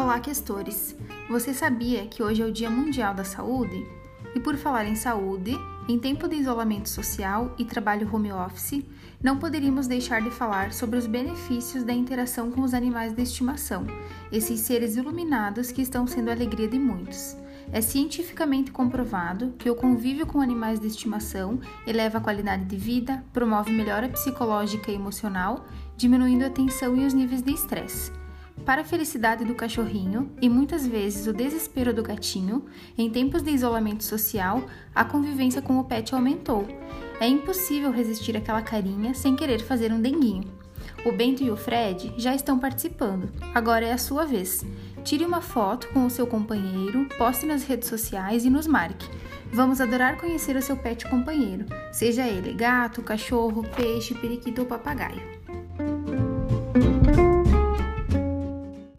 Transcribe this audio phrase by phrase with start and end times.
[0.00, 0.96] Olá, questores!
[1.28, 3.86] Você sabia que hoje é o Dia Mundial da Saúde?
[4.34, 5.54] E por falar em saúde,
[5.86, 8.82] em tempo de isolamento social e trabalho home office,
[9.22, 13.86] não poderíamos deixar de falar sobre os benefícios da interação com os animais de estimação,
[14.32, 17.36] esses seres iluminados que estão sendo a alegria de muitos.
[17.70, 23.22] É cientificamente comprovado que o convívio com animais de estimação eleva a qualidade de vida,
[23.34, 28.19] promove melhora psicológica e emocional, diminuindo a tensão e os níveis de estresse.
[28.64, 33.50] Para a felicidade do cachorrinho e muitas vezes o desespero do gatinho, em tempos de
[33.50, 34.62] isolamento social,
[34.94, 36.66] a convivência com o pet aumentou.
[37.20, 40.44] É impossível resistir àquela carinha sem querer fazer um denguinho.
[41.04, 43.30] O Bento e o Fred já estão participando.
[43.54, 44.64] Agora é a sua vez.
[45.02, 49.08] Tire uma foto com o seu companheiro, poste nas redes sociais e nos marque.
[49.52, 55.39] Vamos adorar conhecer o seu pet companheiro, seja ele gato, cachorro, peixe, periquito ou papagaio.